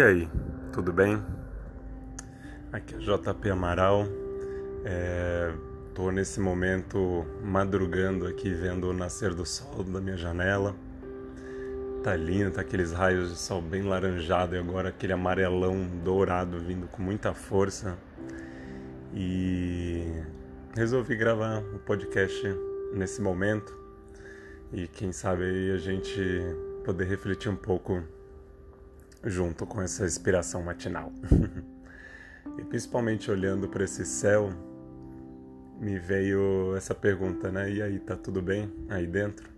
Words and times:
E 0.00 0.02
aí, 0.02 0.30
tudo 0.72 0.94
bem? 0.94 1.22
Aqui 2.72 2.94
é 2.94 2.98
JP 3.00 3.50
Amaral. 3.50 4.06
É, 4.82 5.52
tô 5.94 6.10
nesse 6.10 6.40
momento 6.40 7.26
madrugando 7.44 8.26
aqui 8.26 8.48
vendo 8.48 8.88
o 8.88 8.94
nascer 8.94 9.34
do 9.34 9.44
sol 9.44 9.84
da 9.84 10.00
minha 10.00 10.16
janela. 10.16 10.74
Tá 12.02 12.16
lindo, 12.16 12.50
tá 12.50 12.62
aqueles 12.62 12.94
raios 12.94 13.28
de 13.28 13.36
sol 13.36 13.60
bem 13.60 13.82
laranjado 13.82 14.54
e 14.54 14.58
agora 14.58 14.88
aquele 14.88 15.12
amarelão 15.12 15.86
dourado 16.02 16.58
vindo 16.60 16.86
com 16.86 17.02
muita 17.02 17.34
força. 17.34 17.98
E 19.12 20.14
resolvi 20.74 21.14
gravar 21.14 21.58
o 21.58 21.74
um 21.74 21.78
podcast 21.78 22.42
nesse 22.94 23.20
momento 23.20 23.76
e 24.72 24.88
quem 24.88 25.12
sabe 25.12 25.44
aí 25.44 25.72
a 25.72 25.76
gente 25.76 26.22
poder 26.86 27.04
refletir 27.04 27.50
um 27.50 27.56
pouco 27.56 28.02
junto 29.24 29.66
com 29.66 29.80
essa 29.80 30.04
inspiração 30.04 30.62
matinal. 30.62 31.12
e 32.58 32.64
principalmente 32.64 33.30
olhando 33.30 33.68
para 33.68 33.84
esse 33.84 34.04
céu, 34.04 34.50
me 35.78 35.98
veio 35.98 36.74
essa 36.76 36.94
pergunta, 36.94 37.50
né? 37.50 37.70
E 37.70 37.82
aí, 37.82 37.98
tá 37.98 38.16
tudo 38.16 38.42
bem 38.42 38.72
aí 38.88 39.06
dentro? 39.06 39.48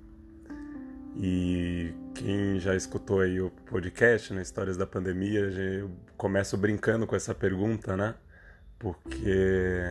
E 1.17 1.93
quem 2.15 2.59
já 2.59 2.75
escutou 2.75 3.21
aí 3.21 3.41
o 3.41 3.51
podcast, 3.67 4.33
né, 4.33 4.43
Histórias 4.43 4.77
da 4.77 4.87
Pandemia, 4.87 5.41
eu 5.41 5.91
começo 6.17 6.57
brincando 6.57 7.07
com 7.07 7.15
essa 7.15 7.35
pergunta, 7.35 7.97
né? 7.97 8.15
Porque 8.79 9.83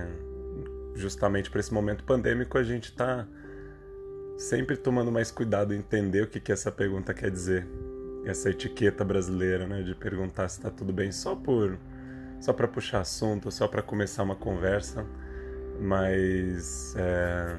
justamente 0.96 1.50
para 1.50 1.60
esse 1.60 1.74
momento 1.74 2.04
pandêmico 2.04 2.58
a 2.58 2.64
gente 2.64 2.86
está 2.86 3.28
sempre 4.38 4.76
tomando 4.76 5.12
mais 5.12 5.32
cuidado 5.32 5.74
em 5.74 5.78
entender 5.78 6.24
o 6.24 6.28
que, 6.28 6.40
que 6.40 6.52
essa 6.52 6.72
pergunta 6.72 7.14
quer 7.14 7.30
dizer 7.32 7.68
essa 8.26 8.50
etiqueta 8.50 9.04
brasileira, 9.04 9.68
né, 9.68 9.82
de 9.82 9.96
perguntar 9.96 10.48
se 10.50 10.58
está 10.60 10.70
tudo 10.70 10.94
bem 10.94 11.12
só 11.12 11.36
por 11.36 11.78
só 12.40 12.52
para 12.52 12.68
puxar 12.68 13.02
assunto, 13.02 13.52
só 13.52 13.68
para 13.68 13.84
começar 13.84 14.24
uma 14.24 14.36
conversa, 14.36 15.06
mas 15.80 16.96
é, 16.98 17.56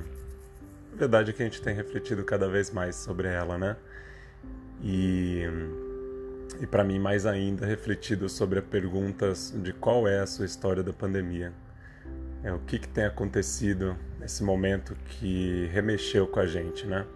a 0.92 0.96
verdade 0.96 1.30
é 1.30 1.32
que 1.32 1.40
a 1.40 1.44
gente 1.44 1.62
tem 1.62 1.72
refletido 1.74 2.24
cada 2.24 2.48
vez 2.48 2.70
mais 2.72 2.96
sobre 2.96 3.28
ela, 3.28 3.56
né? 3.56 3.76
E 4.82 5.44
e 6.60 6.66
para 6.66 6.84
mim 6.84 6.98
mais 6.98 7.26
ainda 7.26 7.66
refletido 7.66 8.28
sobre 8.28 8.58
as 8.58 8.64
perguntas 8.64 9.52
de 9.56 9.72
qual 9.72 10.06
é 10.06 10.20
a 10.20 10.26
sua 10.26 10.44
história 10.44 10.82
da 10.82 10.92
pandemia. 10.92 11.52
É 12.42 12.52
o 12.52 12.58
que, 12.58 12.78
que 12.78 12.88
tem 12.88 13.04
acontecido 13.04 13.96
nesse 14.20 14.42
momento 14.44 14.96
que 15.06 15.66
remexeu 15.72 16.26
com 16.26 16.40
a 16.40 16.46
gente, 16.46 16.86
né? 16.86 17.06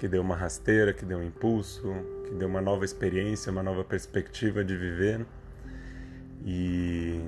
que 0.00 0.08
deu 0.08 0.22
uma 0.22 0.34
rasteira, 0.34 0.94
que 0.94 1.04
deu 1.04 1.18
um 1.18 1.22
impulso, 1.22 1.94
deu 2.38 2.48
uma 2.48 2.60
nova 2.60 2.84
experiência, 2.84 3.50
uma 3.50 3.62
nova 3.62 3.84
perspectiva 3.84 4.64
de 4.64 4.76
viver. 4.76 5.26
E, 6.44 7.20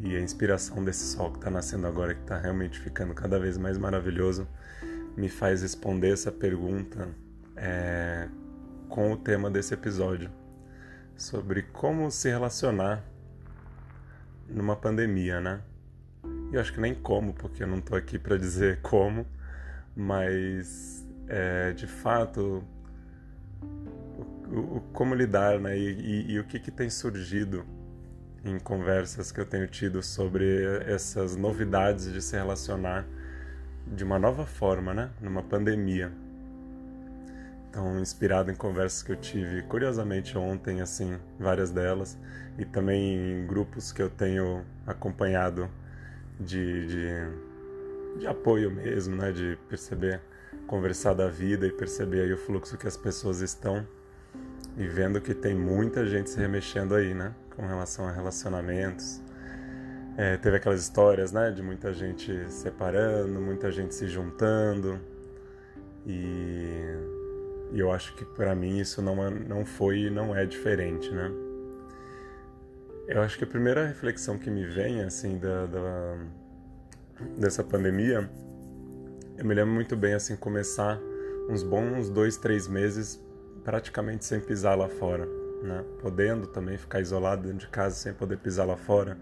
e 0.00 0.16
a 0.16 0.20
inspiração 0.20 0.84
desse 0.84 1.04
sol 1.04 1.30
que 1.30 1.38
está 1.38 1.50
nascendo 1.50 1.86
agora, 1.86 2.14
que 2.14 2.22
está 2.22 2.38
realmente 2.38 2.78
ficando 2.80 3.14
cada 3.14 3.38
vez 3.38 3.56
mais 3.56 3.78
maravilhoso, 3.78 4.48
me 5.16 5.28
faz 5.28 5.62
responder 5.62 6.12
essa 6.12 6.32
pergunta 6.32 7.08
é, 7.56 8.28
com 8.88 9.12
o 9.12 9.16
tema 9.16 9.50
desse 9.50 9.74
episódio, 9.74 10.30
sobre 11.16 11.62
como 11.62 12.10
se 12.10 12.28
relacionar 12.28 13.04
numa 14.48 14.74
pandemia, 14.74 15.40
né? 15.40 15.60
Eu 16.52 16.60
acho 16.60 16.72
que 16.72 16.80
nem 16.80 16.94
como, 16.94 17.32
porque 17.32 17.62
eu 17.62 17.66
não 17.66 17.78
estou 17.78 17.96
aqui 17.96 18.18
para 18.18 18.36
dizer 18.36 18.80
como, 18.82 19.26
mas 19.96 21.06
é, 21.28 21.72
de 21.72 21.86
fato 21.86 22.64
o, 24.50 24.76
o, 24.76 24.80
como 24.92 25.14
lidar, 25.14 25.58
né? 25.60 25.76
E, 25.76 25.90
e, 25.90 26.32
e 26.32 26.40
o 26.40 26.44
que, 26.44 26.58
que 26.58 26.70
tem 26.70 26.88
surgido 26.88 27.64
em 28.44 28.58
conversas 28.58 29.32
que 29.32 29.40
eu 29.40 29.46
tenho 29.46 29.66
tido 29.66 30.02
sobre 30.02 30.62
essas 30.86 31.34
novidades 31.34 32.12
de 32.12 32.20
se 32.20 32.36
relacionar 32.36 33.06
de 33.86 34.04
uma 34.04 34.18
nova 34.18 34.46
forma, 34.46 34.92
né? 34.92 35.10
Numa 35.20 35.42
pandemia. 35.42 36.12
Então, 37.70 37.98
inspirado 37.98 38.50
em 38.50 38.54
conversas 38.54 39.02
que 39.02 39.10
eu 39.10 39.16
tive, 39.16 39.62
curiosamente 39.62 40.38
ontem, 40.38 40.80
assim, 40.80 41.18
várias 41.40 41.70
delas, 41.70 42.16
e 42.56 42.64
também 42.64 43.16
em 43.16 43.46
grupos 43.46 43.90
que 43.90 44.00
eu 44.00 44.08
tenho 44.08 44.64
acompanhado 44.86 45.68
de, 46.38 46.86
de, 46.86 48.20
de 48.20 48.26
apoio 48.28 48.70
mesmo, 48.70 49.16
né? 49.16 49.32
De 49.32 49.58
perceber 49.68 50.20
conversar 50.66 51.14
da 51.14 51.28
vida 51.28 51.66
e 51.66 51.72
perceber 51.72 52.22
aí 52.22 52.32
o 52.32 52.38
fluxo 52.38 52.76
que 52.76 52.86
as 52.86 52.96
pessoas 52.96 53.40
estão 53.40 53.86
e 54.76 54.86
vendo 54.86 55.20
que 55.20 55.34
tem 55.34 55.54
muita 55.54 56.06
gente 56.06 56.30
se 56.30 56.38
remexendo 56.38 56.94
aí, 56.94 57.14
né? 57.14 57.34
Com 57.54 57.66
relação 57.66 58.08
a 58.08 58.10
relacionamentos. 58.10 59.20
É, 60.16 60.36
teve 60.36 60.56
aquelas 60.56 60.80
histórias, 60.80 61.32
né? 61.32 61.50
De 61.50 61.62
muita 61.62 61.92
gente 61.92 62.50
separando, 62.50 63.40
muita 63.40 63.70
gente 63.70 63.94
se 63.94 64.08
juntando. 64.08 64.98
E, 66.06 66.96
e 67.72 67.78
eu 67.78 67.92
acho 67.92 68.14
que 68.16 68.24
para 68.24 68.54
mim 68.54 68.78
isso 68.78 69.00
não, 69.00 69.24
é, 69.24 69.30
não 69.30 69.64
foi 69.64 70.00
e 70.00 70.10
não 70.10 70.34
é 70.34 70.44
diferente, 70.44 71.10
né? 71.10 71.30
Eu 73.06 73.22
acho 73.22 73.36
que 73.38 73.44
a 73.44 73.46
primeira 73.46 73.86
reflexão 73.86 74.38
que 74.38 74.50
me 74.50 74.64
vem, 74.64 75.02
assim, 75.02 75.38
da, 75.38 75.66
da 75.66 76.16
dessa 77.38 77.62
pandemia 77.62 78.28
eu 79.36 79.44
me 79.44 79.54
lembro 79.54 79.74
muito 79.74 79.96
bem, 79.96 80.14
assim, 80.14 80.36
começar 80.36 81.00
uns 81.48 81.62
bons 81.62 82.08
dois, 82.08 82.36
três 82.36 82.68
meses 82.68 83.20
praticamente 83.64 84.24
sem 84.24 84.40
pisar 84.40 84.76
lá 84.76 84.88
fora, 84.88 85.26
né? 85.62 85.84
Podendo 86.00 86.46
também 86.46 86.76
ficar 86.76 87.00
isolado 87.00 87.42
dentro 87.42 87.60
de 87.60 87.68
casa 87.68 87.94
sem 87.96 88.12
poder 88.12 88.38
pisar 88.38 88.66
lá 88.66 88.76
fora. 88.76 89.18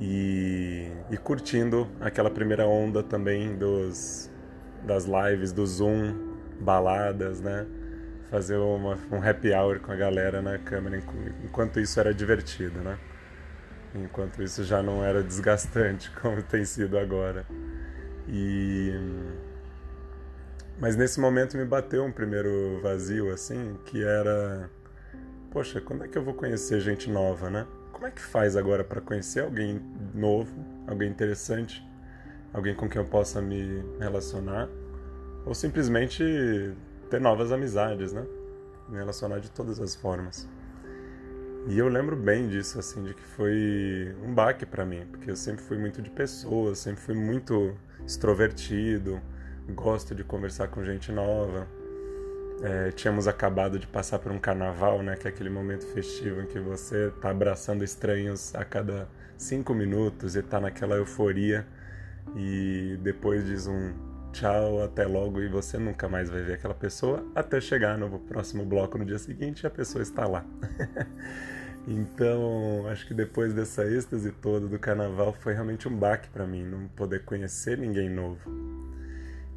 E, 0.00 0.88
e 1.10 1.16
curtindo 1.16 1.88
aquela 2.00 2.30
primeira 2.30 2.66
onda 2.66 3.02
também 3.02 3.56
dos, 3.56 4.30
das 4.84 5.04
lives 5.04 5.50
do 5.50 5.66
Zoom, 5.66 6.14
baladas, 6.60 7.40
né? 7.40 7.66
Fazer 8.30 8.56
uma, 8.56 8.96
um 9.10 9.22
happy 9.22 9.52
hour 9.52 9.80
com 9.80 9.90
a 9.90 9.96
galera 9.96 10.40
na 10.40 10.58
câmera, 10.58 11.02
enquanto 11.44 11.80
isso 11.80 11.98
era 11.98 12.14
divertido, 12.14 12.80
né? 12.80 12.98
Enquanto 13.94 14.42
isso 14.42 14.62
já 14.62 14.82
não 14.82 15.02
era 15.02 15.22
desgastante 15.22 16.10
como 16.20 16.42
tem 16.42 16.64
sido 16.64 16.96
agora. 16.98 17.44
E 18.28 18.92
mas 20.80 20.94
nesse 20.94 21.18
momento 21.18 21.56
me 21.56 21.64
bateu 21.64 22.04
um 22.04 22.12
primeiro 22.12 22.80
vazio 22.82 23.32
assim, 23.32 23.76
que 23.84 24.04
era 24.04 24.70
poxa, 25.50 25.80
quando 25.80 26.04
é 26.04 26.08
que 26.08 26.16
eu 26.16 26.22
vou 26.22 26.34
conhecer 26.34 26.80
gente 26.80 27.10
nova, 27.10 27.50
né? 27.50 27.66
Como 27.92 28.06
é 28.06 28.10
que 28.10 28.20
faz 28.20 28.56
agora 28.56 28.84
para 28.84 29.00
conhecer 29.00 29.40
alguém 29.40 29.80
novo, 30.14 30.54
alguém 30.86 31.10
interessante, 31.10 31.84
alguém 32.52 32.74
com 32.74 32.88
quem 32.88 33.00
eu 33.00 33.08
possa 33.08 33.40
me 33.40 33.82
relacionar 33.98 34.68
ou 35.44 35.54
simplesmente 35.54 36.22
ter 37.10 37.20
novas 37.20 37.50
amizades, 37.50 38.12
né? 38.12 38.24
Me 38.88 38.98
relacionar 38.98 39.40
de 39.40 39.50
todas 39.50 39.80
as 39.80 39.94
formas. 39.96 40.48
E 41.66 41.78
eu 41.78 41.88
lembro 41.88 42.16
bem 42.16 42.48
disso, 42.48 42.78
assim, 42.78 43.02
de 43.02 43.14
que 43.14 43.22
foi 43.22 44.14
um 44.22 44.32
baque 44.32 44.64
para 44.64 44.84
mim, 44.86 45.06
porque 45.10 45.30
eu 45.30 45.36
sempre 45.36 45.62
fui 45.64 45.76
muito 45.76 46.00
de 46.00 46.10
pessoas, 46.10 46.78
sempre 46.78 47.00
fui 47.00 47.14
muito 47.14 47.74
extrovertido, 48.08 49.20
gosto 49.68 50.14
de 50.14 50.24
conversar 50.24 50.68
com 50.68 50.82
gente 50.82 51.12
nova. 51.12 51.68
É, 52.62 52.90
tínhamos 52.90 53.28
acabado 53.28 53.78
de 53.78 53.86
passar 53.86 54.18
por 54.18 54.32
um 54.32 54.38
carnaval, 54.38 55.02
né, 55.02 55.14
que 55.14 55.28
é 55.28 55.30
aquele 55.30 55.50
momento 55.50 55.86
festivo 55.92 56.40
em 56.40 56.46
que 56.46 56.58
você 56.58 57.08
está 57.08 57.30
abraçando 57.30 57.84
estranhos 57.84 58.54
a 58.54 58.64
cada 58.64 59.06
cinco 59.36 59.74
minutos 59.74 60.34
e 60.34 60.40
está 60.40 60.58
naquela 60.58 60.96
euforia 60.96 61.64
e 62.34 62.98
depois 63.00 63.44
diz 63.44 63.66
um 63.66 63.92
tchau, 64.32 64.82
até 64.82 65.06
logo 65.06 65.40
e 65.40 65.48
você 65.48 65.78
nunca 65.78 66.08
mais 66.08 66.30
vai 66.30 66.42
ver 66.42 66.54
aquela 66.54 66.74
pessoa 66.74 67.24
até 67.34 67.60
chegar 67.60 67.96
no 67.96 68.18
próximo 68.18 68.64
bloco 68.64 68.98
no 68.98 69.04
dia 69.04 69.18
seguinte 69.18 69.62
e 69.62 69.66
a 69.66 69.70
pessoa 69.70 70.02
está 70.02 70.26
lá. 70.26 70.44
Então, 71.86 72.86
acho 72.88 73.06
que 73.06 73.14
depois 73.14 73.54
dessa 73.54 73.84
êxtase 73.86 74.30
toda 74.30 74.66
do 74.66 74.78
carnaval 74.78 75.32
foi 75.32 75.54
realmente 75.54 75.88
um 75.88 75.96
baque 75.96 76.28
para 76.28 76.46
mim, 76.46 76.64
não 76.64 76.88
poder 76.88 77.24
conhecer 77.24 77.78
ninguém 77.78 78.10
novo. 78.10 78.40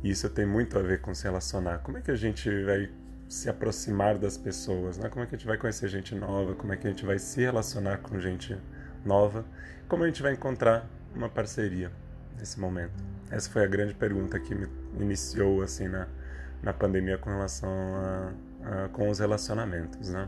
E 0.04 0.10
isso 0.10 0.30
tem 0.30 0.46
muito 0.46 0.78
a 0.80 0.82
ver 0.82 1.02
com 1.02 1.14
se 1.14 1.24
relacionar. 1.24 1.80
Como 1.80 1.98
é 1.98 2.02
que 2.02 2.10
a 2.10 2.16
gente 2.16 2.50
vai 2.64 2.90
se 3.30 3.50
aproximar 3.50 4.18
das 4.18 4.38
pessoas, 4.38 4.98
né? 4.98 5.10
Como 5.10 5.24
é 5.24 5.28
que 5.28 5.36
a 5.36 5.38
gente 5.38 5.48
vai 5.48 5.58
conhecer 5.58 5.88
gente 5.88 6.16
nova? 6.16 6.54
Como 6.56 6.74
é 6.74 6.78
que 6.78 6.88
a 6.88 6.90
gente 6.90 7.06
vai 7.06 7.20
se 7.20 7.42
relacionar 7.42 7.98
com 8.00 8.20
gente 8.20 8.58
nova? 9.06 9.46
Como 9.88 10.04
a 10.04 10.08
gente 10.08 10.22
vai 10.22 10.34
encontrar 10.34 10.86
uma 11.16 11.30
parceria 11.30 11.92
nesse 12.38 12.60
momento? 12.60 13.04
Essa 13.30 13.50
foi 13.50 13.64
a 13.64 13.68
grande 13.68 13.94
pergunta 13.94 14.40
que 14.40 14.54
me 14.54 14.68
iniciou 15.00 15.62
assim 15.62 15.88
na, 15.88 16.08
na 16.62 16.74
pandemia 16.74 17.18
com 17.18 17.30
relação 17.30 17.70
a, 17.70 18.34
a 18.64 18.90
com 18.90 19.10
os 19.10 19.20
relacionamentos, 19.20 20.10
né? 20.10 20.28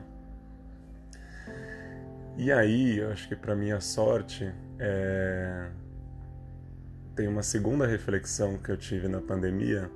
E 2.36 2.52
aí, 2.52 2.98
eu 2.98 3.12
acho 3.12 3.28
que 3.28 3.36
para 3.36 3.56
minha 3.56 3.80
sorte, 3.80 4.52
é... 4.80 5.68
tem 7.16 7.28
uma 7.28 7.44
segunda 7.44 7.86
reflexão 7.86 8.58
que 8.58 8.72
eu 8.72 8.78
tive 8.78 9.08
na 9.08 9.22
pandemia, 9.22 9.90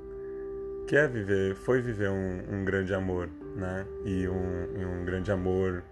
que 0.88 0.96
é 0.96 1.08
viver, 1.08 1.56
foi 1.56 1.82
viver 1.82 2.10
um, 2.10 2.60
um 2.60 2.64
grande 2.64 2.94
amor, 2.94 3.28
né? 3.56 3.86
E 4.06 4.28
um, 4.28 5.02
um, 5.02 5.06
grande 5.06 5.32
amor 5.32 5.84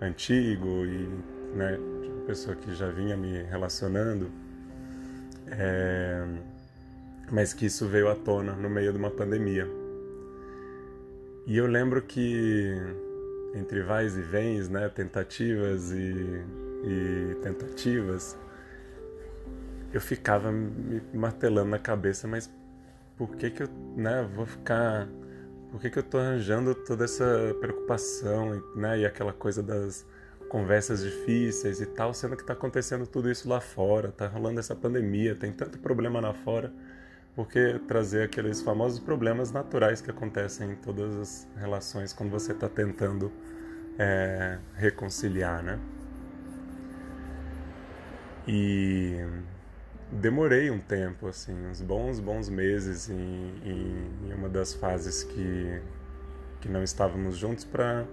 antigo 0.00 0.84
e 0.84 1.08
né, 1.56 1.78
uma 1.78 2.26
pessoa 2.26 2.54
que 2.54 2.74
já 2.74 2.90
vinha 2.90 3.16
me 3.16 3.42
relacionando, 3.42 4.30
é, 5.46 6.22
mas 7.32 7.54
que 7.54 7.66
isso 7.66 7.88
veio 7.88 8.08
à 8.08 8.14
tona 8.14 8.52
no 8.52 8.68
meio 8.68 8.92
de 8.92 8.98
uma 8.98 9.10
pandemia. 9.10 9.66
E 11.46 11.56
eu 11.56 11.66
lembro 11.66 12.02
que 12.02 12.76
entre 13.54 13.82
vais 13.82 14.16
e 14.16 14.20
vens, 14.20 14.68
né, 14.68 14.88
tentativas 14.88 15.92
e, 15.92 16.44
e 16.84 17.36
tentativas, 17.42 18.36
eu 19.92 20.00
ficava 20.00 20.50
me 20.50 21.00
martelando 21.12 21.70
na 21.70 21.78
cabeça, 21.78 22.26
mas 22.26 22.50
por 23.16 23.36
que 23.36 23.50
que 23.50 23.62
eu, 23.62 23.68
né, 23.96 24.28
vou 24.34 24.44
ficar, 24.44 25.08
por 25.70 25.80
que 25.80 25.88
que 25.88 25.98
eu 25.98 26.02
tô 26.02 26.18
arranjando 26.18 26.74
toda 26.74 27.04
essa 27.04 27.54
preocupação, 27.60 28.60
né, 28.74 28.98
e 28.98 29.06
aquela 29.06 29.32
coisa 29.32 29.62
das 29.62 30.04
conversas 30.48 31.02
difíceis 31.02 31.80
e 31.80 31.86
tal, 31.86 32.12
sendo 32.12 32.36
que 32.36 32.42
está 32.42 32.52
acontecendo 32.52 33.06
tudo 33.06 33.30
isso 33.30 33.48
lá 33.48 33.60
fora, 33.60 34.10
tá 34.10 34.26
rolando 34.26 34.58
essa 34.60 34.74
pandemia, 34.74 35.34
tem 35.34 35.52
tanto 35.52 35.78
problema 35.78 36.20
lá 36.20 36.34
fora, 36.34 36.72
porque 37.34 37.80
trazer 37.88 38.24
aqueles 38.24 38.62
famosos 38.62 38.98
problemas 39.00 39.50
naturais 39.50 40.00
que 40.00 40.10
acontecem 40.10 40.72
em 40.72 40.76
todas 40.76 41.16
as 41.16 41.48
relações 41.56 42.12
quando 42.12 42.30
você 42.30 42.52
está 42.52 42.68
tentando 42.68 43.32
é, 43.98 44.58
reconciliar, 44.74 45.62
né? 45.62 45.78
E 48.46 49.16
demorei 50.12 50.70
um 50.70 50.78
tempo, 50.78 51.26
assim, 51.26 51.54
uns 51.66 51.80
bons, 51.80 52.20
bons 52.20 52.48
meses 52.48 53.08
em, 53.08 53.14
em, 53.64 54.28
em 54.28 54.32
uma 54.34 54.48
das 54.48 54.74
fases 54.74 55.24
que, 55.24 55.80
que 56.60 56.68
não 56.68 56.82
estávamos 56.82 57.36
juntos 57.36 57.64
para 57.64 58.06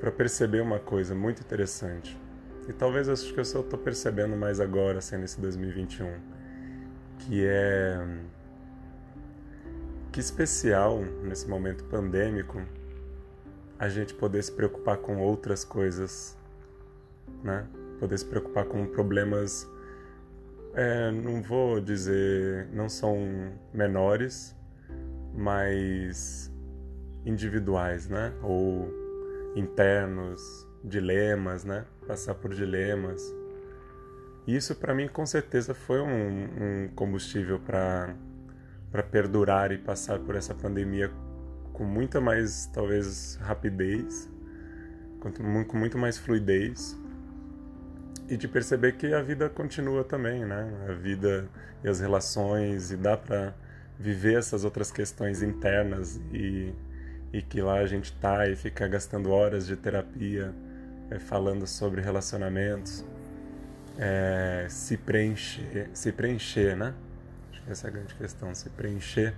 para 0.00 0.10
perceber 0.10 0.62
uma 0.62 0.78
coisa 0.78 1.14
muito 1.14 1.42
interessante. 1.42 2.18
E 2.66 2.72
talvez 2.72 3.06
acho 3.08 3.32
que 3.34 3.38
eu 3.38 3.44
só 3.44 3.60
estou 3.60 3.78
percebendo 3.78 4.34
mais 4.34 4.58
agora, 4.58 4.98
assim, 4.98 5.18
nesse 5.18 5.38
2021, 5.38 6.14
que 7.20 7.46
é 7.46 7.98
que 10.12 10.20
especial 10.20 11.00
nesse 11.22 11.48
momento 11.48 11.84
pandêmico 11.84 12.60
a 13.78 13.88
gente 13.88 14.12
poder 14.12 14.42
se 14.42 14.52
preocupar 14.52 14.98
com 14.98 15.18
outras 15.18 15.64
coisas, 15.64 16.36
né? 17.42 17.66
Poder 17.98 18.18
se 18.18 18.26
preocupar 18.26 18.64
com 18.64 18.86
problemas 18.86 19.68
é, 20.74 21.10
não 21.10 21.42
vou 21.42 21.80
dizer, 21.80 22.68
não 22.72 22.88
são 22.88 23.18
menores, 23.72 24.54
mas 25.34 26.52
individuais, 27.24 28.08
né? 28.08 28.32
Ou 28.42 28.88
internos, 29.56 30.40
dilemas, 30.84 31.64
né? 31.64 31.84
Passar 32.06 32.34
por 32.34 32.54
dilemas. 32.54 33.20
Isso 34.56 34.74
para 34.74 34.92
mim 34.92 35.06
com 35.06 35.24
certeza 35.24 35.74
foi 35.74 36.00
um, 36.00 36.44
um 36.84 36.88
combustível 36.94 37.60
para 37.60 38.14
perdurar 39.10 39.70
e 39.70 39.78
passar 39.78 40.18
por 40.18 40.34
essa 40.34 40.52
pandemia 40.52 41.10
com 41.72 41.84
muita 41.84 42.20
mais 42.20 42.66
talvez 42.66 43.36
rapidez, 43.36 44.28
com 45.20 45.76
muito 45.76 45.96
mais 45.96 46.18
fluidez 46.18 46.98
e 48.28 48.36
de 48.36 48.48
perceber 48.48 48.96
que 48.96 49.14
a 49.14 49.22
vida 49.22 49.48
continua 49.48 50.02
também, 50.02 50.44
né? 50.44 50.86
A 50.88 50.92
vida 50.94 51.48
e 51.84 51.88
as 51.88 52.00
relações 52.00 52.90
e 52.90 52.96
dá 52.96 53.16
para 53.16 53.54
viver 53.98 54.36
essas 54.36 54.64
outras 54.64 54.90
questões 54.90 55.42
internas 55.42 56.20
e, 56.32 56.74
e 57.32 57.40
que 57.40 57.60
lá 57.60 57.78
a 57.78 57.86
gente 57.86 58.12
tá 58.14 58.48
e 58.48 58.56
fica 58.56 58.88
gastando 58.88 59.30
horas 59.30 59.66
de 59.66 59.76
terapia 59.76 60.52
é, 61.10 61.18
falando 61.20 61.66
sobre 61.66 62.00
relacionamentos, 62.00 63.04
é, 64.00 64.66
se 64.68 64.96
preencher, 64.96 65.90
se 65.92 66.10
preencher, 66.10 66.74
né? 66.74 66.94
Acho 67.52 67.62
que 67.62 67.70
essa 67.70 67.86
é 67.86 67.90
a 67.90 67.92
grande 67.92 68.14
questão, 68.14 68.54
se 68.54 68.70
preencher 68.70 69.34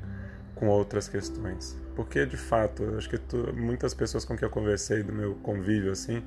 com 0.55 0.69
outras 0.69 1.09
questões, 1.09 1.77
porque 1.97 2.25
de 2.25 2.37
fato, 2.37 2.95
acho 2.97 3.11
que 3.11 3.19
tu, 3.19 3.53
muitas 3.53 3.93
pessoas 3.93 4.25
com 4.25 4.37
quem 4.37 4.47
eu 4.47 4.51
conversei 4.51 5.03
do 5.03 5.13
meu 5.13 5.35
convívio 5.37 5.91
assim 5.91 6.23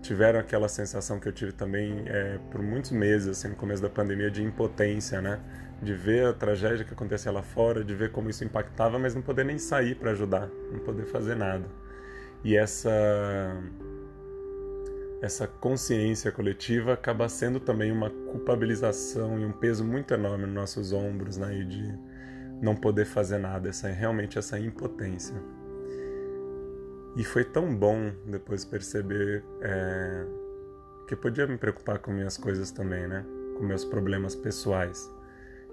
tiveram 0.00 0.38
aquela 0.38 0.68
sensação 0.68 1.18
que 1.18 1.28
eu 1.28 1.32
tive 1.32 1.52
também 1.52 2.04
é, 2.06 2.38
por 2.50 2.62
muitos 2.62 2.90
meses, 2.90 3.28
assim, 3.28 3.48
no 3.48 3.56
começo 3.56 3.82
da 3.82 3.90
pandemia, 3.90 4.30
de 4.30 4.42
impotência, 4.42 5.20
né? 5.20 5.40
De 5.82 5.92
ver 5.92 6.26
a 6.26 6.32
tragédia 6.32 6.84
que 6.84 6.92
acontecia 6.92 7.30
lá 7.30 7.42
fora, 7.42 7.84
de 7.84 7.94
ver 7.94 8.10
como 8.10 8.30
isso 8.30 8.44
impactava, 8.44 8.98
mas 8.98 9.14
não 9.14 9.22
poder 9.22 9.44
nem 9.44 9.58
sair 9.58 9.94
para 9.96 10.12
ajudar, 10.12 10.48
não 10.72 10.78
poder 10.80 11.04
fazer 11.06 11.34
nada. 11.34 11.64
E 12.44 12.56
essa 12.56 12.90
essa 15.20 15.46
consciência 15.46 16.30
coletiva 16.30 16.92
acaba 16.92 17.28
sendo 17.28 17.58
também 17.58 17.90
uma 17.90 18.10
culpabilização 18.10 19.38
e 19.38 19.44
um 19.44 19.52
peso 19.52 19.84
muito 19.84 20.14
enorme 20.14 20.46
nos 20.46 20.54
nossos 20.54 20.92
ombros, 20.92 21.36
né? 21.36 21.58
E 21.58 21.64
de 21.64 21.98
não 22.62 22.76
poder 22.76 23.04
fazer 23.04 23.38
nada, 23.38 23.68
essa 23.68 23.88
realmente 23.88 24.38
essa 24.38 24.58
impotência. 24.58 25.34
E 27.16 27.24
foi 27.24 27.44
tão 27.44 27.74
bom 27.74 28.12
depois 28.26 28.64
perceber 28.64 29.44
é, 29.60 30.24
que 31.06 31.14
eu 31.14 31.18
podia 31.18 31.46
me 31.46 31.56
preocupar 31.56 31.98
com 31.98 32.12
minhas 32.12 32.36
coisas 32.36 32.70
também, 32.70 33.08
né? 33.08 33.24
Com 33.56 33.64
meus 33.64 33.84
problemas 33.84 34.36
pessoais. 34.36 35.10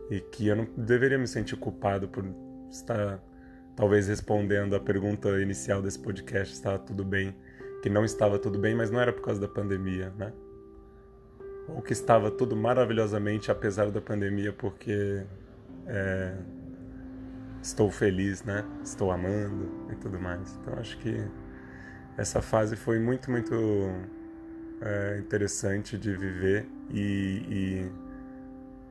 E 0.09 0.19
que 0.19 0.47
eu 0.47 0.55
não 0.55 0.67
deveria 0.77 1.17
me 1.17 1.27
sentir 1.27 1.55
culpado 1.55 2.07
por 2.07 2.25
estar, 2.71 3.19
talvez, 3.75 4.07
respondendo 4.07 4.75
a 4.75 4.79
pergunta 4.79 5.29
inicial 5.39 5.83
desse 5.83 5.99
podcast: 5.99 6.53
estava 6.53 6.79
tudo 6.79 7.03
bem? 7.03 7.35
Que 7.85 7.89
não 7.91 8.03
estava 8.03 8.39
tudo 8.39 8.57
bem, 8.57 8.73
mas 8.73 8.89
não 8.89 8.99
era 8.99 9.13
por 9.13 9.21
causa 9.21 9.39
da 9.39 9.47
pandemia, 9.47 10.11
né? 10.17 10.33
Ou 11.67 11.83
que 11.83 11.93
estava 11.93 12.31
tudo 12.31 12.55
maravilhosamente 12.55 13.51
apesar 13.51 13.91
da 13.91 14.01
pandemia, 14.01 14.51
porque 14.51 15.23
é, 15.85 16.35
estou 17.61 17.91
feliz, 17.91 18.43
né? 18.43 18.65
Estou 18.83 19.11
amando 19.11 19.69
e 19.91 19.95
tudo 19.97 20.19
mais. 20.19 20.57
Então 20.59 20.73
acho 20.79 20.97
que 20.97 21.15
essa 22.17 22.41
fase 22.41 22.75
foi 22.75 22.97
muito, 22.97 23.29
muito 23.29 23.53
é, 24.81 25.19
interessante 25.19 25.95
de 25.95 26.17
viver 26.17 26.67
e, 26.89 27.85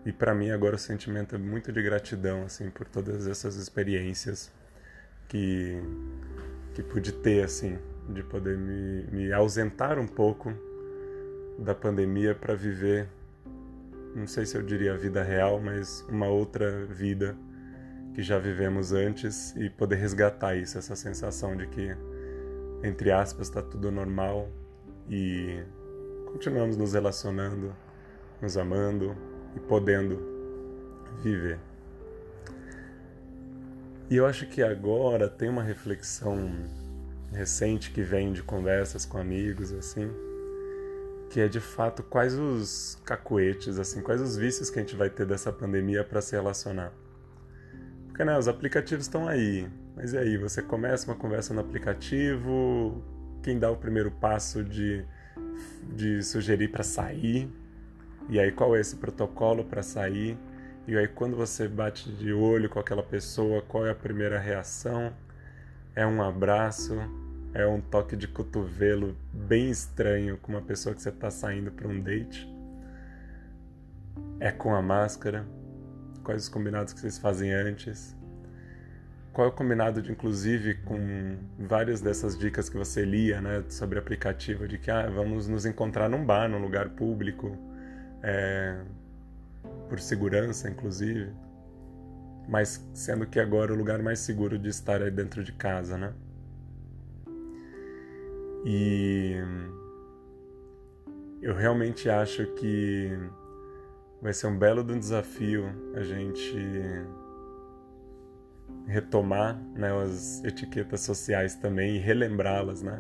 e, 0.06 0.08
e 0.08 0.12
para 0.12 0.32
mim 0.36 0.52
agora 0.52 0.76
o 0.76 0.78
sentimento 0.78 1.34
é 1.34 1.38
muito 1.38 1.72
de 1.72 1.82
gratidão 1.82 2.44
assim 2.44 2.70
por 2.70 2.86
todas 2.86 3.26
essas 3.26 3.56
experiências 3.56 4.52
que 5.26 5.82
que 6.74 6.82
pude 6.84 7.10
ter 7.10 7.42
assim 7.42 7.76
de 8.08 8.22
poder 8.22 8.56
me, 8.56 9.04
me 9.10 9.32
ausentar 9.32 9.98
um 9.98 10.06
pouco 10.06 10.52
da 11.58 11.74
pandemia 11.74 12.34
para 12.34 12.54
viver 12.54 13.08
não 14.14 14.26
sei 14.26 14.46
se 14.46 14.56
eu 14.56 14.62
diria 14.62 14.94
a 14.94 14.96
vida 14.96 15.22
real 15.22 15.60
mas 15.60 16.04
uma 16.08 16.26
outra 16.26 16.84
vida 16.86 17.36
que 18.14 18.22
já 18.22 18.38
vivemos 18.38 18.92
antes 18.92 19.54
e 19.56 19.68
poder 19.68 19.96
resgatar 19.96 20.54
isso, 20.54 20.78
essa 20.78 20.94
sensação 20.94 21.56
de 21.56 21.66
que, 21.66 21.96
entre 22.82 23.10
aspas, 23.10 23.48
está 23.48 23.60
tudo 23.60 23.90
normal 23.90 24.48
e 25.10 25.60
continuamos 26.26 26.76
nos 26.76 26.94
relacionando, 26.94 27.74
nos 28.40 28.56
amando 28.56 29.16
e 29.56 29.60
podendo 29.60 30.22
viver. 31.22 31.58
E 34.08 34.16
eu 34.16 34.26
acho 34.26 34.46
que 34.46 34.62
agora 34.62 35.28
tem 35.28 35.48
uma 35.48 35.62
reflexão 35.62 36.38
recente 37.34 37.90
que 37.90 38.02
vem 38.02 38.32
de 38.32 38.42
conversas 38.42 39.04
com 39.04 39.18
amigos 39.18 39.72
assim, 39.72 40.10
que 41.30 41.40
é 41.40 41.48
de 41.48 41.60
fato 41.60 42.02
quais 42.02 42.34
os 42.34 42.98
cacoetes 43.04 43.78
assim, 43.78 44.00
quais 44.00 44.20
os 44.20 44.36
vícios 44.36 44.70
que 44.70 44.78
a 44.78 44.82
gente 44.82 44.96
vai 44.96 45.10
ter 45.10 45.26
dessa 45.26 45.52
pandemia 45.52 46.04
para 46.04 46.20
se 46.20 46.36
relacionar. 46.36 46.92
Porque 48.06 48.24
né, 48.24 48.38
os 48.38 48.46
aplicativos 48.46 49.06
estão 49.06 49.26
aí. 49.26 49.68
Mas 49.96 50.12
e 50.12 50.18
aí, 50.18 50.36
você 50.36 50.62
começa 50.62 51.10
uma 51.10 51.16
conversa 51.16 51.52
no 51.54 51.60
aplicativo, 51.60 53.02
quem 53.42 53.58
dá 53.58 53.70
o 53.70 53.76
primeiro 53.76 54.10
passo 54.10 54.62
de, 54.62 55.04
de 55.94 56.22
sugerir 56.22 56.68
para 56.68 56.82
sair? 56.82 57.48
E 58.28 58.38
aí, 58.40 58.50
qual 58.50 58.76
é 58.76 58.80
esse 58.80 58.96
protocolo 58.96 59.64
para 59.64 59.82
sair? 59.82 60.38
E 60.86 60.96
aí, 60.96 61.08
quando 61.08 61.36
você 61.36 61.68
bate 61.68 62.10
de 62.12 62.32
olho 62.32 62.68
com 62.68 62.78
aquela 62.78 63.02
pessoa, 63.02 63.62
qual 63.62 63.86
é 63.86 63.90
a 63.90 63.94
primeira 63.94 64.38
reação? 64.38 65.12
É 65.94 66.06
um 66.06 66.22
abraço? 66.22 66.94
É 67.54 67.64
um 67.64 67.80
toque 67.80 68.16
de 68.16 68.26
cotovelo 68.26 69.16
bem 69.32 69.70
estranho 69.70 70.36
com 70.38 70.50
uma 70.50 70.60
pessoa 70.60 70.92
que 70.92 71.00
você 71.00 71.10
está 71.10 71.30
saindo 71.30 71.70
para 71.70 71.86
um 71.86 72.00
date? 72.02 72.52
É 74.40 74.50
com 74.50 74.74
a 74.74 74.82
máscara? 74.82 75.46
Quais 76.24 76.42
os 76.42 76.48
combinados 76.48 76.92
que 76.92 76.98
vocês 76.98 77.16
fazem 77.16 77.52
antes? 77.52 78.16
Qual 79.32 79.46
é 79.46 79.50
o 79.50 79.52
combinado 79.52 80.02
de, 80.02 80.10
inclusive, 80.10 80.74
com 80.82 81.38
várias 81.56 82.00
dessas 82.00 82.36
dicas 82.36 82.68
que 82.68 82.76
você 82.76 83.04
lia, 83.04 83.40
né, 83.40 83.62
sobre 83.68 84.00
aplicativo, 84.00 84.66
de 84.66 84.76
que 84.76 84.90
ah, 84.90 85.08
vamos 85.08 85.46
nos 85.46 85.64
encontrar 85.64 86.08
num 86.08 86.24
bar, 86.24 86.48
num 86.48 86.60
lugar 86.60 86.88
público, 86.90 87.56
é, 88.20 88.80
por 89.88 90.00
segurança, 90.00 90.68
inclusive, 90.68 91.32
mas 92.48 92.84
sendo 92.92 93.26
que 93.26 93.38
agora 93.38 93.72
o 93.72 93.76
lugar 93.76 94.02
mais 94.02 94.18
seguro 94.18 94.58
de 94.58 94.68
estar 94.68 95.00
é 95.00 95.10
dentro 95.10 95.44
de 95.44 95.52
casa, 95.52 95.96
né? 95.96 96.12
E 98.64 99.36
eu 101.42 101.54
realmente 101.54 102.08
acho 102.08 102.46
que 102.54 103.12
vai 104.22 104.32
ser 104.32 104.46
um 104.46 104.58
belo 104.58 104.82
desafio 104.82 105.64
a 105.94 106.02
gente 106.02 106.56
retomar 108.86 109.62
né, 109.76 109.92
as 110.02 110.42
etiquetas 110.42 111.02
sociais 111.02 111.54
também 111.54 111.96
e 111.96 111.98
relembrá-las, 111.98 112.82
né? 112.82 112.98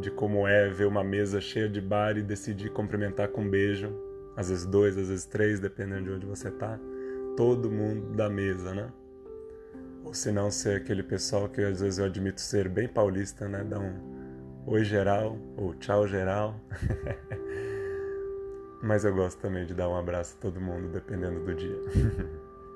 De 0.00 0.10
como 0.10 0.46
é 0.46 0.68
ver 0.68 0.86
uma 0.86 1.02
mesa 1.02 1.40
cheia 1.40 1.68
de 1.68 1.80
bar 1.80 2.16
e 2.16 2.22
decidir 2.22 2.70
cumprimentar 2.70 3.28
com 3.28 3.40
um 3.40 3.50
beijo, 3.50 3.92
às 4.36 4.48
vezes 4.48 4.64
dois, 4.64 4.96
às 4.96 5.08
vezes 5.08 5.24
três, 5.24 5.58
dependendo 5.58 6.04
de 6.04 6.10
onde 6.10 6.26
você 6.26 6.50
tá, 6.50 6.78
todo 7.36 7.70
mundo 7.70 8.14
da 8.14 8.30
mesa, 8.30 8.72
né? 8.72 8.92
Ou 10.04 10.14
se 10.14 10.30
não 10.30 10.52
ser 10.52 10.76
aquele 10.76 11.02
pessoal 11.02 11.48
que 11.48 11.60
às 11.62 11.80
vezes 11.80 11.98
eu 11.98 12.04
admito 12.04 12.40
ser 12.40 12.68
bem 12.68 12.86
paulista, 12.86 13.48
né? 13.48 13.64
Dá 13.64 13.80
um 13.80 14.15
oi 14.66 14.84
geral 14.84 15.38
ou 15.56 15.74
tchau 15.74 16.08
geral. 16.08 16.60
Mas 18.82 19.04
eu 19.04 19.14
gosto 19.14 19.38
também 19.38 19.64
de 19.64 19.74
dar 19.74 19.88
um 19.88 19.96
abraço 19.96 20.36
a 20.36 20.42
todo 20.42 20.60
mundo, 20.60 20.88
dependendo 20.88 21.40
do 21.40 21.54
dia. 21.54 21.78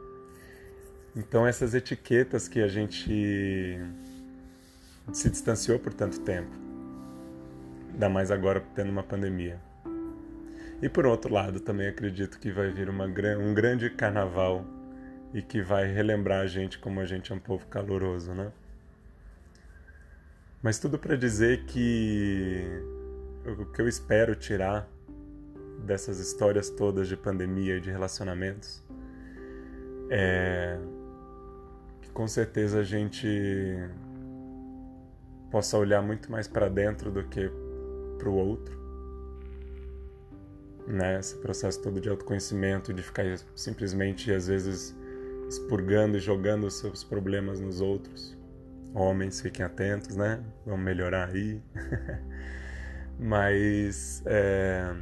então, 1.15 1.47
essas 1.47 1.75
etiquetas 1.75 2.49
que 2.49 2.61
a 2.61 2.69
gente 2.69 3.79
se 5.13 5.29
distanciou 5.29 5.79
por 5.79 5.93
tanto 5.93 6.21
tempo, 6.21 6.51
ainda 7.93 8.09
mais 8.09 8.31
agora 8.31 8.65
tendo 8.75 8.91
uma 8.91 9.03
pandemia. 9.03 9.61
E 10.81 10.89
por 10.89 11.05
outro 11.05 11.33
lado, 11.33 11.61
também 11.61 11.89
acredito 11.89 12.39
que 12.39 12.51
vai 12.51 12.71
vir 12.71 12.89
uma, 12.89 13.05
um 13.05 13.53
grande 13.53 13.91
carnaval 13.91 14.65
e 15.35 15.43
que 15.43 15.61
vai 15.61 15.93
relembrar 15.93 16.41
a 16.41 16.47
gente 16.47 16.79
como 16.79 17.01
a 17.01 17.05
gente 17.05 17.31
é 17.31 17.35
um 17.35 17.39
povo 17.39 17.67
caloroso, 17.67 18.33
né? 18.33 18.51
Mas 20.63 20.79
tudo 20.79 20.99
para 20.99 21.17
dizer 21.17 21.65
que 21.65 22.63
o 23.59 23.65
que 23.65 23.81
eu 23.81 23.89
espero 23.89 24.35
tirar 24.37 24.87
dessas 25.87 26.19
histórias 26.19 26.69
todas 26.69 27.09
de 27.09 27.17
pandemia 27.17 27.79
e 27.79 27.81
de 27.81 27.91
relacionamentos 27.91 28.83
é 30.11 30.79
que 32.03 32.11
com 32.11 32.29
certeza 32.29 32.81
a 32.81 32.83
gente 32.83 33.27
possa 35.51 35.79
olhar 35.79 36.03
muito 36.03 36.31
mais 36.31 36.47
para 36.47 36.69
dentro 36.69 37.11
do 37.11 37.25
que 37.25 37.51
para 38.19 38.29
o 38.29 38.35
outro. 38.35 38.79
Né? 40.87 41.19
Esse 41.19 41.39
processo 41.39 41.81
todo 41.81 42.01
de 42.01 42.11
autoconhecimento, 42.11 42.93
de 42.93 43.03
ficar 43.03 43.25
simplesmente 43.57 44.31
às 44.31 44.49
vezes 44.49 44.95
expurgando 45.49 46.19
e 46.19 46.21
jogando 46.21 46.67
os 46.67 46.75
seus 46.75 47.03
problemas 47.03 47.59
nos 47.61 47.81
outros. 47.81 48.40
Homens, 48.95 49.41
fiquem 49.41 49.65
atentos, 49.65 50.17
né? 50.17 50.41
Vamos 50.67 50.85
melhorar 50.85 51.29
aí. 51.29 51.63
Mas 53.19 54.23
é, 54.27 54.95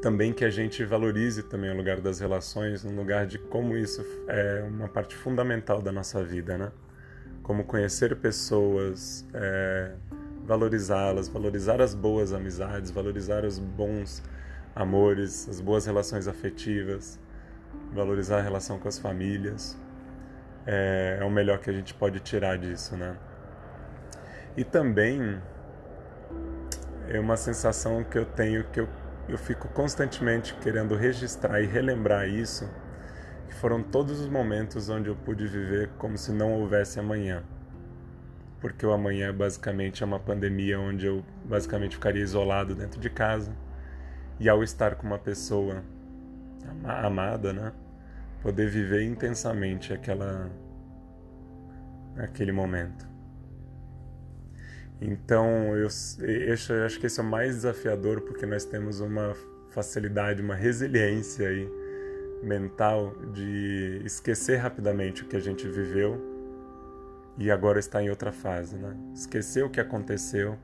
também 0.00 0.32
que 0.32 0.44
a 0.44 0.50
gente 0.50 0.84
valorize 0.84 1.42
também 1.42 1.70
o 1.70 1.76
lugar 1.76 2.00
das 2.00 2.20
relações, 2.20 2.84
um 2.84 2.94
lugar 2.96 3.26
de 3.26 3.38
como 3.38 3.76
isso 3.76 4.04
é 4.28 4.64
uma 4.68 4.88
parte 4.88 5.14
fundamental 5.14 5.82
da 5.82 5.92
nossa 5.92 6.22
vida, 6.24 6.56
né? 6.56 6.72
Como 7.42 7.64
conhecer 7.64 8.16
pessoas, 8.16 9.26
é, 9.34 9.92
valorizá-las, 10.44 11.28
valorizar 11.28 11.80
as 11.80 11.94
boas 11.94 12.32
amizades, 12.32 12.90
valorizar 12.90 13.44
os 13.44 13.58
bons 13.58 14.22
amores, 14.74 15.48
as 15.48 15.60
boas 15.60 15.86
relações 15.86 16.28
afetivas, 16.28 17.18
valorizar 17.92 18.38
a 18.38 18.42
relação 18.42 18.78
com 18.78 18.88
as 18.88 18.98
famílias. 18.98 19.76
É, 20.70 21.18
é 21.20 21.24
o 21.24 21.30
melhor 21.30 21.58
que 21.60 21.70
a 21.70 21.72
gente 21.72 21.94
pode 21.94 22.20
tirar 22.20 22.58
disso, 22.58 22.94
né? 22.94 23.16
E 24.54 24.64
também 24.64 25.40
é 27.08 27.18
uma 27.18 27.38
sensação 27.38 28.04
que 28.04 28.18
eu 28.18 28.26
tenho 28.26 28.64
que 28.64 28.80
eu 28.80 28.88
eu 29.28 29.36
fico 29.36 29.68
constantemente 29.68 30.54
querendo 30.54 30.96
registrar 30.96 31.60
e 31.60 31.66
relembrar 31.66 32.26
isso, 32.26 32.68
que 33.46 33.54
foram 33.54 33.82
todos 33.82 34.20
os 34.20 34.28
momentos 34.28 34.88
onde 34.88 35.08
eu 35.08 35.16
pude 35.16 35.46
viver 35.46 35.90
como 35.98 36.16
se 36.16 36.32
não 36.32 36.54
houvesse 36.54 36.98
amanhã. 36.98 37.42
Porque 38.58 38.84
o 38.86 38.92
amanhã 38.92 39.32
basicamente 39.32 40.02
é 40.02 40.06
uma 40.06 40.18
pandemia 40.18 40.80
onde 40.80 41.06
eu 41.06 41.22
basicamente 41.44 41.96
ficaria 41.96 42.22
isolado 42.22 42.74
dentro 42.74 42.98
de 42.98 43.10
casa. 43.10 43.52
E 44.40 44.48
ao 44.48 44.62
estar 44.62 44.94
com 44.94 45.06
uma 45.06 45.18
pessoa 45.18 45.82
amada, 46.84 47.52
né, 47.52 47.72
poder 48.42 48.68
viver 48.68 49.02
intensamente 49.02 49.92
aquela 49.92 50.50
aquele 52.16 52.52
momento. 52.52 53.06
Então, 55.00 55.76
eu, 55.76 55.88
eu 56.20 56.84
acho 56.84 56.98
que 56.98 57.06
esse 57.06 57.20
é 57.20 57.22
o 57.22 57.26
mais 57.26 57.54
desafiador 57.54 58.20
porque 58.22 58.44
nós 58.44 58.64
temos 58.64 58.98
uma 58.98 59.34
facilidade, 59.70 60.42
uma 60.42 60.56
resiliência 60.56 61.48
aí 61.48 61.68
mental 62.42 63.14
de 63.32 64.02
esquecer 64.04 64.56
rapidamente 64.56 65.22
o 65.22 65.26
que 65.26 65.36
a 65.36 65.40
gente 65.40 65.68
viveu 65.68 66.20
e 67.36 67.50
agora 67.50 67.78
está 67.78 68.02
em 68.02 68.10
outra 68.10 68.32
fase, 68.32 68.76
né? 68.76 68.96
Esquecer 69.14 69.64
o 69.64 69.70
que 69.70 69.80
aconteceu 69.80 70.58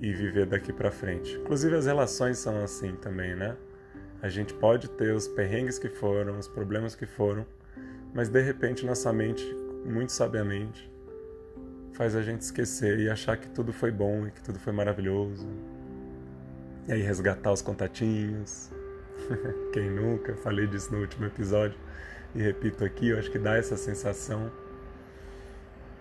e 0.00 0.12
viver 0.12 0.46
daqui 0.46 0.72
para 0.72 0.90
frente. 0.92 1.36
Inclusive 1.36 1.74
as 1.74 1.86
relações 1.86 2.38
são 2.38 2.62
assim 2.62 2.94
também, 2.94 3.34
né? 3.34 3.56
A 4.22 4.28
gente 4.28 4.52
pode 4.52 4.88
ter 4.90 5.14
os 5.14 5.26
perrengues 5.26 5.78
que 5.78 5.88
foram, 5.88 6.38
os 6.38 6.46
problemas 6.46 6.94
que 6.94 7.06
foram, 7.06 7.46
mas 8.12 8.28
de 8.28 8.40
repente 8.42 8.84
nossa 8.84 9.12
mente, 9.12 9.44
muito 9.84 10.12
sabiamente, 10.12 10.90
faz 11.94 12.14
a 12.14 12.22
gente 12.22 12.42
esquecer 12.42 12.98
e 12.98 13.08
achar 13.08 13.36
que 13.36 13.48
tudo 13.48 13.72
foi 13.72 13.90
bom 13.90 14.26
e 14.26 14.30
que 14.30 14.42
tudo 14.42 14.58
foi 14.58 14.72
maravilhoso. 14.72 15.48
E 16.86 16.92
aí 16.92 17.02
resgatar 17.02 17.52
os 17.52 17.62
contatinhos. 17.62 18.70
Quem 19.72 19.90
nunca? 19.90 20.34
Falei 20.36 20.66
disso 20.66 20.92
no 20.92 21.00
último 21.00 21.26
episódio 21.26 21.78
e 22.34 22.42
repito 22.42 22.84
aqui, 22.84 23.08
eu 23.08 23.18
acho 23.18 23.30
que 23.30 23.38
dá 23.38 23.56
essa 23.56 23.76
sensação. 23.76 24.50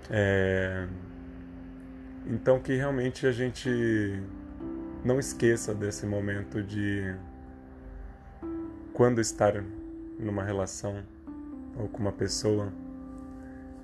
É... 0.09 0.87
Então 2.25 2.59
que 2.59 2.75
realmente 2.75 3.25
a 3.25 3.31
gente 3.31 4.21
não 5.03 5.19
esqueça 5.19 5.73
desse 5.73 6.05
momento 6.05 6.61
de 6.61 7.15
quando 8.99 9.21
estar 9.21 9.63
numa 10.19 10.43
relação 10.43 11.05
ou 11.77 11.87
com 11.87 11.99
uma 11.99 12.11
pessoa 12.11 12.69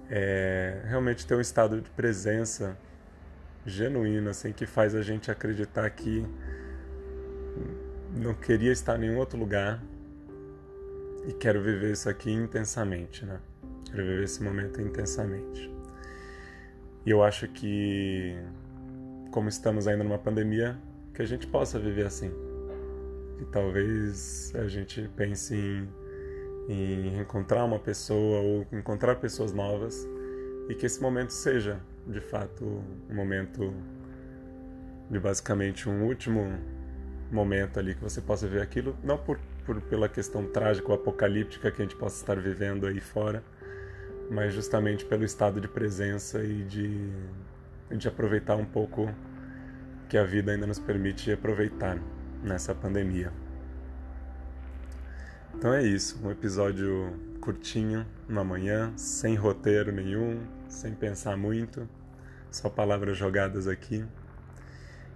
é, 0.09 0.81
realmente 0.89 1.25
ter 1.25 1.35
um 1.35 1.39
estado 1.39 1.79
de 1.79 1.89
presença 1.91 2.77
genuíno, 3.65 4.29
assim, 4.29 4.51
que 4.51 4.65
faz 4.65 4.93
a 4.93 5.01
gente 5.01 5.31
acreditar 5.31 5.89
que 5.91 6.27
não 8.13 8.33
queria 8.33 8.73
estar 8.73 8.97
em 8.97 9.07
nenhum 9.07 9.17
outro 9.17 9.39
lugar 9.39 9.81
e 11.25 11.31
quero 11.31 11.61
viver 11.61 11.93
isso 11.93 12.09
aqui 12.09 12.29
intensamente, 12.29 13.25
né? 13.25 13.39
Quero 13.89 14.03
viver 14.03 14.23
esse 14.25 14.43
momento 14.43 14.81
intensamente. 14.81 15.73
E 17.05 17.09
eu 17.09 17.23
acho 17.23 17.47
que, 17.47 18.37
como 19.31 19.47
estamos 19.47 19.87
ainda 19.87 20.03
numa 20.03 20.19
pandemia, 20.19 20.77
que 21.13 21.21
a 21.21 21.25
gente 21.25 21.47
possa 21.47 21.79
viver 21.79 22.05
assim. 22.05 22.44
E 23.39 23.45
talvez 23.45 24.53
a 24.55 24.67
gente 24.67 25.09
pense 25.15 25.55
em 25.55 25.87
em 26.67 27.19
encontrar 27.19 27.63
uma 27.63 27.79
pessoa 27.79 28.39
ou 28.39 28.67
encontrar 28.71 29.15
pessoas 29.15 29.53
novas 29.53 30.07
e 30.67 30.73
que 30.73 30.85
esse 30.85 31.01
momento 31.01 31.31
seja 31.31 31.79
de 32.07 32.19
fato 32.19 32.65
um 33.09 33.13
momento 33.13 33.73
de 35.09 35.19
basicamente 35.19 35.87
um 35.87 36.05
último 36.05 36.41
momento 37.31 37.79
ali 37.79 37.93
que 37.93 38.01
você 38.01 38.19
possa 38.19 38.47
ver 38.47 38.61
aquilo 38.61 38.95
não 39.03 39.17
por, 39.17 39.39
por 39.65 39.79
pela 39.81 40.09
questão 40.09 40.45
trágica 40.47 40.87
ou 40.87 40.95
apocalíptica 40.95 41.71
que 41.71 41.81
a 41.81 41.85
gente 41.85 41.95
possa 41.95 42.19
estar 42.19 42.39
vivendo 42.39 42.87
aí 42.87 42.99
fora 42.99 43.43
mas 44.29 44.53
justamente 44.53 45.05
pelo 45.05 45.23
estado 45.23 45.61
de 45.61 45.67
presença 45.67 46.43
e 46.43 46.63
de, 46.63 47.11
de 47.95 48.07
aproveitar 48.07 48.55
um 48.55 48.65
pouco 48.65 49.07
que 50.09 50.17
a 50.17 50.23
vida 50.23 50.51
ainda 50.51 50.65
nos 50.65 50.79
permite 50.79 51.31
aproveitar 51.31 51.99
nessa 52.43 52.73
pandemia. 52.73 53.31
Então 55.53 55.73
é 55.73 55.83
isso, 55.83 56.19
um 56.23 56.29
episódio 56.29 57.13
curtinho, 57.39 58.05
uma 58.27 58.43
manhã, 58.43 58.91
sem 58.97 59.35
roteiro 59.35 59.91
nenhum, 59.91 60.41
sem 60.67 60.93
pensar 60.93 61.37
muito, 61.37 61.87
só 62.51 62.69
palavras 62.69 63.17
jogadas 63.17 63.67
aqui. 63.67 64.03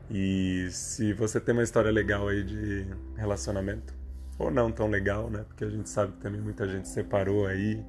E 0.10 0.68
se 0.72 1.14
você 1.14 1.40
tem 1.40 1.54
uma 1.54 1.64
história 1.64 1.92
legal 1.92 2.28
aí 2.28 2.44
de 2.44 2.88
relacionamento, 3.16 3.94
ou 4.38 4.50
não 4.50 4.72
tão 4.72 4.88
legal, 4.88 5.30
né? 5.30 5.44
Porque 5.48 5.66
a 5.66 5.70
gente 5.70 5.90
sabe 5.90 6.14
que 6.14 6.20
também 6.20 6.40
muita 6.40 6.68
gente 6.68 6.88
separou 6.88 7.46
aí 7.46 7.84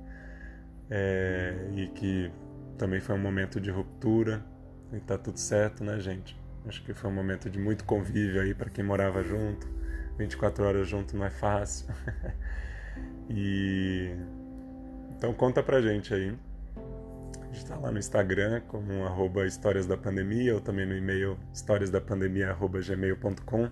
é, 0.91 1.55
e 1.77 1.87
que 1.89 2.31
também 2.77 3.01
foi 3.01 3.15
um 3.15 3.21
momento 3.21 3.61
de 3.61 3.71
ruptura 3.71 4.45
e 4.93 4.99
tá 4.99 5.17
tudo 5.17 5.39
certo, 5.39 5.85
né, 5.85 6.01
gente? 6.01 6.40
Acho 6.67 6.83
que 6.85 6.93
foi 6.93 7.11
um 7.11 7.15
momento 7.15 7.49
de 7.49 7.59
muito 7.59 7.85
convívio 7.85 8.41
aí 8.41 8.55
para 8.55 8.71
quem 8.71 8.85
morava 8.85 9.23
junto 9.23 9.81
24 10.21 10.65
horas 10.65 10.89
junto 10.89 11.17
não 11.17 11.25
é 11.25 11.31
fácil. 11.31 11.87
e 13.31 14.11
então 15.17 15.33
conta 15.33 15.63
pra 15.63 15.81
gente 15.81 16.13
aí. 16.13 16.37
gente 17.47 17.63
está 17.63 17.77
lá 17.77 17.91
no 17.91 17.99
Instagram 17.99 18.61
como 18.69 19.05
arroba 19.05 19.47
histórias 19.47 19.87
da 19.87 19.97
pandemia 19.97 20.55
ou 20.55 20.61
também 20.61 20.85
no 20.87 20.95
e-mail 20.95 21.39
historiasdapandemia.gmail.com. 21.55 23.71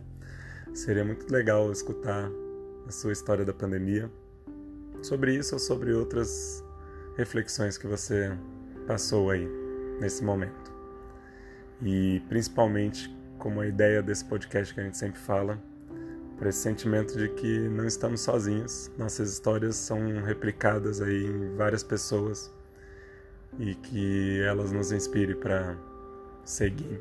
Seria 0.75 1.05
muito 1.05 1.31
legal 1.31 1.71
escutar 1.71 2.31
a 2.87 2.91
sua 2.91 3.13
história 3.13 3.45
da 3.45 3.53
pandemia, 3.53 4.11
sobre 5.03 5.35
isso 5.35 5.55
ou 5.55 5.59
sobre 5.59 5.93
outras 5.93 6.65
reflexões 7.17 7.77
que 7.77 7.87
você 7.87 8.33
passou 8.87 9.31
aí 9.31 9.47
nesse 10.01 10.25
momento. 10.25 10.78
E 11.83 12.21
principalmente, 12.29 13.15
como 13.39 13.61
a 13.61 13.67
ideia 13.67 14.03
desse 14.03 14.25
podcast 14.25 14.75
que 14.75 14.81
a 14.81 14.85
gente 14.85 14.97
sempre 14.97 15.21
fala, 15.21 15.59
por 16.37 16.47
esse 16.47 16.59
sentimento 16.59 17.17
de 17.17 17.29
que 17.29 17.69
não 17.69 17.87
estamos 17.87 18.21
sozinhos, 18.21 18.91
nossas 18.97 19.33
histórias 19.33 19.77
são 19.77 20.23
replicadas 20.23 21.01
aí 21.01 21.27
em 21.27 21.57
várias 21.57 21.83
pessoas 21.83 22.53
e 23.59 23.75
que 23.75 24.41
elas 24.43 24.71
nos 24.71 24.93
inspirem 24.93 25.35
para 25.35 25.77
seguir 26.45 27.01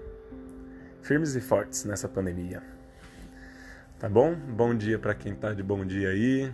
firmes 1.02 1.36
e 1.36 1.42
fortes 1.42 1.86
nessa 1.86 2.10
pandemia. 2.10 2.62
Tá 4.00 4.10
bom? 4.10 4.36
Bom 4.36 4.76
dia 4.76 5.00
para 5.00 5.16
quem 5.16 5.34
tá 5.34 5.54
de 5.54 5.64
bom 5.64 5.86
dia 5.86 6.10
aí, 6.10 6.52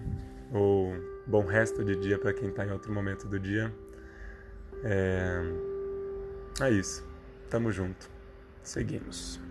ou 0.52 0.94
bom 1.26 1.46
resto 1.46 1.84
de 1.84 1.96
dia 1.96 2.20
para 2.20 2.34
quem 2.34 2.52
tá 2.52 2.66
em 2.66 2.72
outro 2.72 2.94
momento 2.94 3.28
do 3.28 3.40
dia. 3.40 3.74
É, 4.84 5.42
é 6.62 6.70
isso. 6.70 7.06
Tamo 7.50 7.72
junto. 7.72 8.13
Seguimos. 8.64 9.43